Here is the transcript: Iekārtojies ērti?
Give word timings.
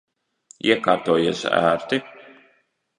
Iekārtojies 0.69 1.45
ērti? 1.61 2.03